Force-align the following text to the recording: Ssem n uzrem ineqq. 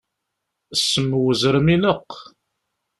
Ssem 0.79 1.09
n 1.17 1.17
uzrem 1.27 1.67
ineqq. 1.75 2.11